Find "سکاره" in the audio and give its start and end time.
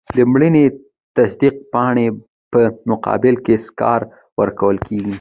3.65-4.05